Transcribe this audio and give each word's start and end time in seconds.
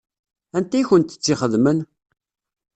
Anta 0.57 0.77
i 0.79 0.83
kent-tt-ixedmen? 0.89 1.79